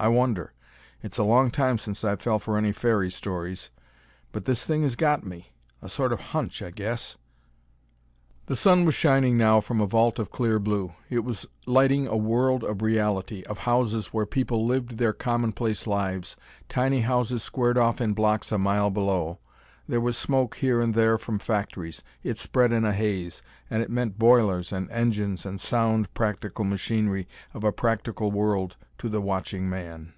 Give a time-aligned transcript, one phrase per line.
[0.00, 0.54] I wonder.
[1.02, 3.68] It's a long time since I fell for any fairy stories.
[4.32, 5.52] But this thing has got me.
[5.82, 7.18] A sort of hunch, I guess."
[8.46, 10.94] The sun was shining now from a vault of clear blue.
[11.10, 16.34] It was lighting a world of reality, of houses where people lived their commonplace lives,
[16.70, 19.38] tiny houses squared off in blocks a mile below.
[19.86, 23.90] There was smoke here and there from factories; it spread in a haze, and it
[23.90, 29.68] meant boilers and engines and sound practical machinery of a practical world to the watching
[29.68, 30.12] man.